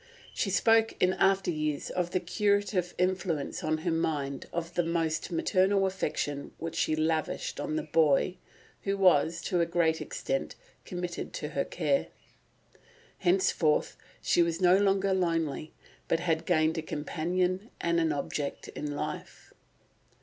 She 0.33 0.49
spoke 0.49 0.95
in 0.99 1.13
after 1.13 1.51
years 1.51 1.91
of 1.91 2.09
the 2.09 2.19
curative 2.19 2.95
influence 2.97 3.63
on 3.63 3.77
her 3.85 3.91
mind 3.91 4.47
of 4.51 4.73
the 4.73 4.81
almost 4.81 5.31
maternal 5.31 5.85
affection 5.85 6.53
which 6.57 6.73
she 6.73 6.95
lavished 6.95 7.59
on 7.59 7.75
the 7.75 7.83
boy 7.83 8.37
who 8.81 8.97
was, 8.97 9.43
to 9.43 9.61
a 9.61 9.67
great 9.67 10.01
extent, 10.01 10.55
committed 10.85 11.33
to 11.33 11.49
her 11.49 11.65
care. 11.65 12.07
Henceforward 13.19 13.89
she 14.23 14.41
was 14.41 14.59
no 14.59 14.75
longer 14.75 15.13
lonely, 15.13 15.71
but 16.07 16.19
had 16.19 16.47
gained 16.47 16.79
a 16.79 16.81
companion 16.81 17.69
and 17.79 18.11
object 18.11 18.69
in 18.69 18.95
life. 18.95 19.53